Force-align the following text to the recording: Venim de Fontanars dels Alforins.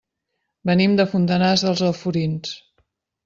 Venim 0.69 0.95
de 0.99 1.05
Fontanars 1.11 1.65
dels 1.67 1.83
Alforins. 1.91 2.55